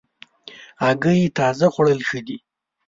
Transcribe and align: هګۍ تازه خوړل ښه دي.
هګۍ 0.83 1.21
تازه 1.37 1.67
خوړل 1.73 1.99
ښه 2.07 2.19
دي. 2.27 2.37